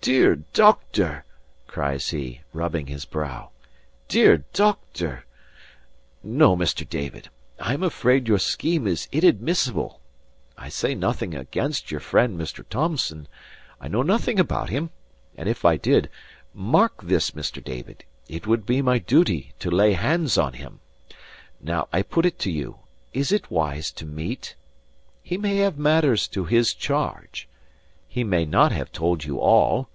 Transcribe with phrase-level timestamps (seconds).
[0.00, 1.24] "Dear doctor!"
[1.68, 3.50] cries he, rubbing his brow.
[4.08, 5.24] "Dear doctor!
[6.24, 6.88] No, Mr.
[6.88, 7.28] David,
[7.60, 10.00] I am afraid your scheme is inadmissible.
[10.58, 12.64] I say nothing against your friend, Mr.
[12.68, 13.26] Thomson:
[13.80, 14.90] I know nothing against him;
[15.36, 16.08] and if I did
[16.54, 17.62] mark this, Mr.
[17.62, 18.04] David!
[18.28, 20.78] it would be my duty to lay hands on him.
[21.60, 22.80] Now I put it to you:
[23.12, 24.54] is it wise to meet?
[25.22, 27.48] He may have matters to his charge.
[28.08, 29.90] He may not have told you all.